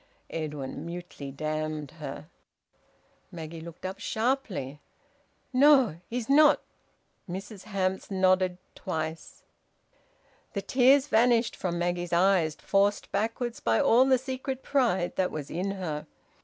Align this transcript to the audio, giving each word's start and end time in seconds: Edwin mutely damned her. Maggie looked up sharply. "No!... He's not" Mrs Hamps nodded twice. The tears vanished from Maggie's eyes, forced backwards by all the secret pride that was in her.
Edwin 0.31 0.83
mutely 0.83 1.29
damned 1.29 1.91
her. 1.99 2.27
Maggie 3.31 3.61
looked 3.61 3.85
up 3.85 3.99
sharply. 3.99 4.81
"No!... 5.53 5.97
He's 6.09 6.27
not" 6.27 6.63
Mrs 7.29 7.65
Hamps 7.65 8.09
nodded 8.09 8.57
twice. 8.73 9.43
The 10.53 10.63
tears 10.63 11.05
vanished 11.05 11.55
from 11.55 11.77
Maggie's 11.77 12.13
eyes, 12.13 12.55
forced 12.55 13.11
backwards 13.11 13.59
by 13.59 13.79
all 13.79 14.05
the 14.05 14.17
secret 14.17 14.63
pride 14.63 15.15
that 15.17 15.29
was 15.29 15.51
in 15.51 15.69
her. 15.69 16.07